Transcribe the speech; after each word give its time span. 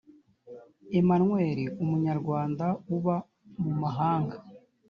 emmanuel 0.99 1.59
umunyarwanda 1.83 2.65
uba 2.95 3.15
mumahanga 3.61 4.35